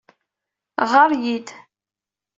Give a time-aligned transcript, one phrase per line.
[0.91, 1.47] Ɣɣar-iyi-d!